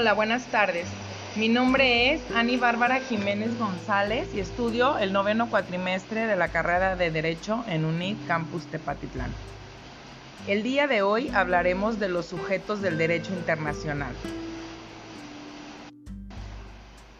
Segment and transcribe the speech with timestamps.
[0.00, 0.86] Hola, buenas tardes.
[1.34, 6.94] Mi nombre es Ani Bárbara Jiménez González y estudio el noveno cuatrimestre de la carrera
[6.94, 9.32] de Derecho en UNID Campus Tepatitlán.
[10.46, 14.14] El día de hoy hablaremos de los sujetos del derecho internacional.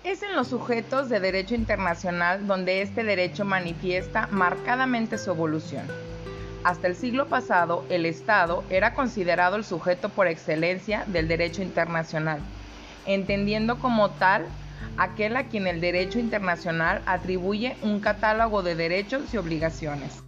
[0.05, 5.83] Es en los sujetos de derecho internacional donde este derecho manifiesta marcadamente su evolución.
[6.63, 12.41] Hasta el siglo pasado, el Estado era considerado el sujeto por excelencia del derecho internacional,
[13.07, 14.47] entendiendo como tal
[14.97, 20.23] aquel a quien el derecho internacional atribuye un catálogo de derechos y obligaciones.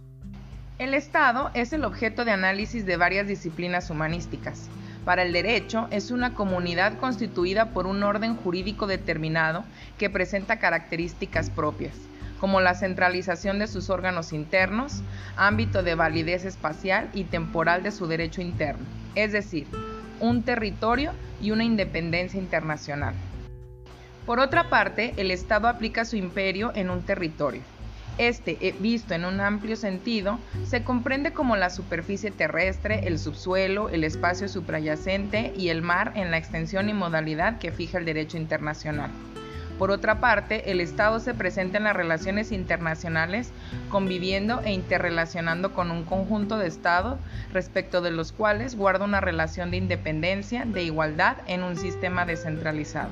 [0.79, 4.69] El Estado es el objeto de análisis de varias disciplinas humanísticas,
[5.05, 9.63] para el derecho es una comunidad constituida por un orden jurídico determinado
[9.97, 11.95] que presenta características propias,
[12.39, 15.01] como la centralización de sus órganos internos,
[15.35, 19.67] ámbito de validez espacial y temporal de su derecho interno, es decir,
[20.21, 23.13] un territorio y una independencia internacional.
[24.25, 27.61] Por otra parte, el Estado aplica su imperio en un territorio,
[28.17, 33.89] este, eh, visto en un amplio sentido, se comprende como la superficie terrestre, el subsuelo,
[33.89, 38.37] el espacio suprayacente y el mar en la extensión y modalidad que fija el derecho
[38.37, 39.09] internacional.
[39.77, 43.51] Por otra parte, el Estado se presenta en las relaciones internacionales
[43.89, 47.19] conviviendo e interrelacionando con un conjunto de Estados
[47.51, 53.09] respecto de los cuales guarda una relación de independencia, de igualdad en un sistema descentralizado.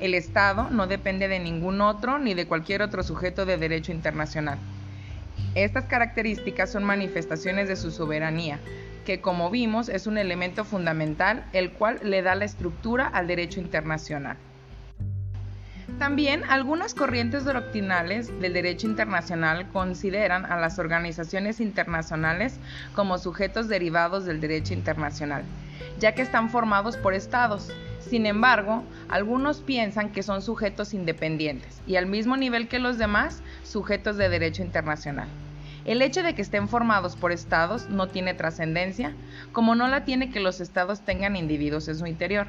[0.00, 4.58] El Estado no depende de ningún otro ni de cualquier otro sujeto de derecho internacional.
[5.54, 8.60] Estas características son manifestaciones de su soberanía,
[9.04, 13.58] que como vimos es un elemento fundamental el cual le da la estructura al derecho
[13.58, 14.36] internacional.
[15.98, 22.60] También algunas corrientes doctrinales del derecho internacional consideran a las organizaciones internacionales
[22.94, 25.42] como sujetos derivados del derecho internacional,
[25.98, 31.96] ya que están formados por estados, sin embargo, algunos piensan que son sujetos independientes y
[31.96, 35.26] al mismo nivel que los demás, sujetos de derecho internacional.
[35.84, 39.14] El hecho de que estén formados por estados no tiene trascendencia,
[39.50, 42.46] como no la tiene que los estados tengan individuos en su interior.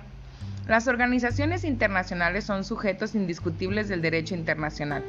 [0.70, 5.04] Las organizaciones internacionales son sujetos indiscutibles del derecho internacional.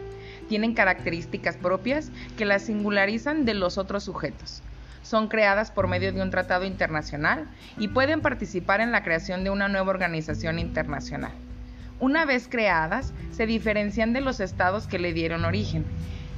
[0.49, 4.63] Tienen características propias que las singularizan de los otros sujetos
[5.03, 7.47] son creadas por medio de un tratado internacional
[7.79, 11.33] y pueden participar en la creación de una nueva organización internacional.
[11.99, 15.85] Una vez creadas, se diferencian de los estados que le dieron origen.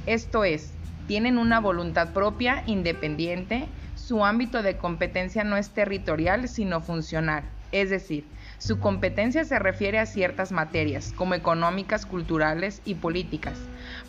[0.05, 0.73] Esto es,
[1.07, 7.89] tienen una voluntad propia, independiente, su ámbito de competencia no es territorial, sino funcional, es
[7.89, 8.25] decir,
[8.63, 13.59] su competencia se refiere a ciertas materias, como económicas, culturales y políticas.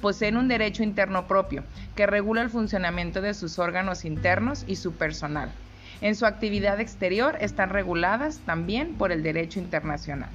[0.01, 1.65] Poseen un derecho interno propio,
[1.97, 5.53] que regula el funcionamiento de sus órganos internos y su personal.
[6.01, 10.31] En su actividad exterior están reguladas también por el derecho internacional.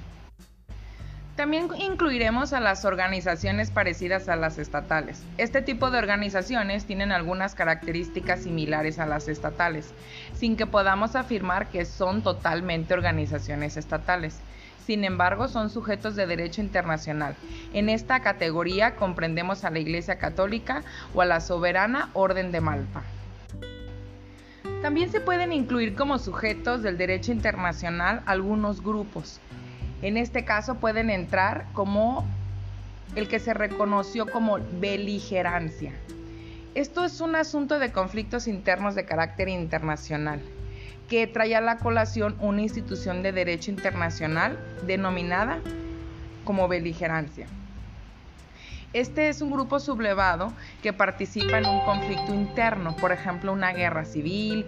[1.40, 5.24] También incluiremos a las organizaciones parecidas a las estatales.
[5.38, 9.94] Este tipo de organizaciones tienen algunas características similares a las estatales,
[10.34, 14.38] sin que podamos afirmar que son totalmente organizaciones estatales.
[14.86, 17.38] Sin embargo, son sujetos de derecho internacional.
[17.72, 20.84] En esta categoría comprendemos a la Iglesia Católica
[21.14, 23.02] o a la Soberana Orden de Malta.
[24.82, 29.40] También se pueden incluir como sujetos del derecho internacional algunos grupos,
[30.02, 32.26] en este caso pueden entrar como
[33.16, 35.94] el que se reconoció como beligerancia.
[36.76, 40.42] Esto es un asunto de conflictos internos de carácter internacional
[41.10, 45.60] que trae a la colación una institución de derecho internacional denominada
[46.46, 47.48] como beligerancia.
[48.92, 50.52] Este es un grupo sublevado
[50.82, 54.66] que participa en un conflicto interno, por ejemplo, una guerra civil,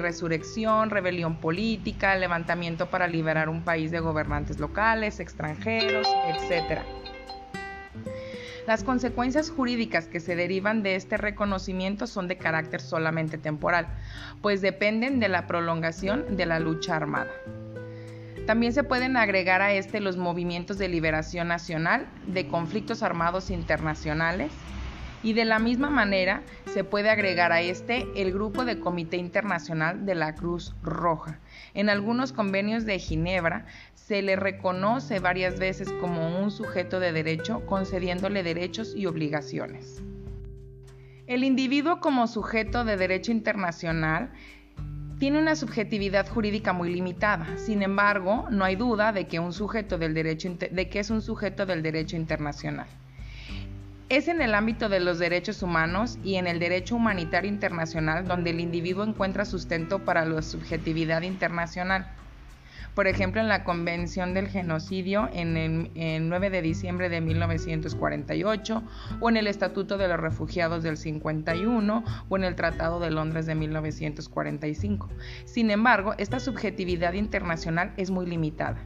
[0.00, 6.80] resurrección, rebelión política, levantamiento para liberar un país de gobernantes locales, extranjeros, etc.
[8.66, 13.86] Las consecuencias jurídicas que se derivan de este reconocimiento son de carácter solamente temporal,
[14.42, 17.30] pues dependen de la prolongación de la lucha armada.
[18.48, 24.50] También se pueden agregar a este los movimientos de liberación nacional, de conflictos armados internacionales,
[25.22, 26.42] y de la misma manera
[26.72, 31.38] se puede agregar a este el grupo de Comité Internacional de la Cruz Roja.
[31.74, 37.66] En algunos convenios de Ginebra se le reconoce varias veces como un sujeto de derecho,
[37.66, 40.02] concediéndole derechos y obligaciones.
[41.26, 44.32] El individuo como sujeto de derecho internacional
[45.18, 47.58] tiene una subjetividad jurídica muy limitada.
[47.58, 51.22] Sin embargo, no hay duda de que, un sujeto del derecho, de que es un
[51.22, 52.86] sujeto del derecho internacional.
[54.08, 58.50] Es en el ámbito de los derechos humanos y en el derecho humanitario internacional donde
[58.50, 62.06] el individuo encuentra sustento para la subjetividad internacional.
[62.98, 65.56] Por ejemplo en la Convención del Genocidio en
[65.94, 68.82] el 9 de diciembre de 1948,
[69.20, 73.46] o en el Estatuto de los Refugiados del 51, o en el Tratado de Londres
[73.46, 75.08] de 1945.
[75.44, 78.78] Sin embargo, esta subjetividad internacional es muy limitada.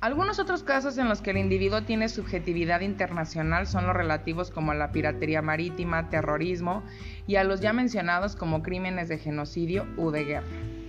[0.00, 4.72] Algunos otros casos en los que el individuo tiene subjetividad internacional son los relativos como
[4.72, 6.82] a la piratería marítima, terrorismo
[7.28, 10.81] y a los ya mencionados como crímenes de genocidio u de guerra.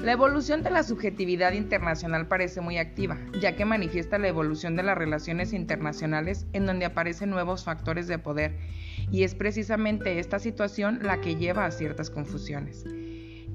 [0.00, 4.84] La evolución de la subjetividad internacional parece muy activa, ya que manifiesta la evolución de
[4.84, 8.56] las relaciones internacionales en donde aparecen nuevos factores de poder,
[9.10, 12.84] y es precisamente esta situación la que lleva a ciertas confusiones.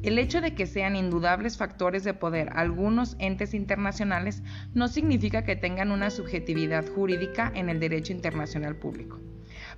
[0.03, 4.43] El hecho de que sean indudables factores de poder algunos entes internacionales
[4.73, 9.17] no significa que tengan una subjetividad jurídica en el derecho internacional público.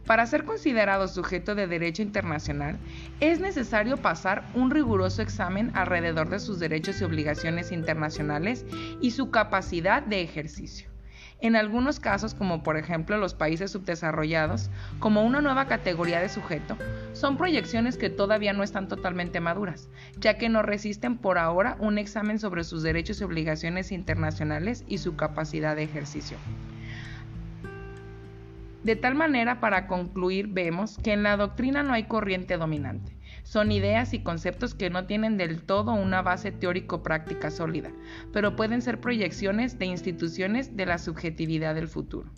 [0.05, 2.77] Para ser considerado sujeto de derecho internacional,
[3.19, 8.65] es necesario pasar un riguroso examen alrededor de sus derechos y obligaciones internacionales
[9.01, 10.89] y su capacidad de ejercicio.
[11.41, 14.69] En algunos casos, como por ejemplo los países subdesarrollados,
[14.99, 16.77] como una nueva categoría de sujeto,
[17.13, 21.97] son proyecciones que todavía no están totalmente maduras, ya que no resisten por ahora un
[21.97, 26.37] examen sobre sus derechos y obligaciones internacionales y su capacidad de ejercicio.
[28.85, 33.17] De tal manera, para concluir, vemos que en la doctrina no hay corriente dominante.
[33.41, 37.91] Son ideas y conceptos que no tienen del todo una base teórico-práctica sólida,
[38.31, 42.29] pero pueden ser proyecciones de instituciones de la subjetividad del futuro.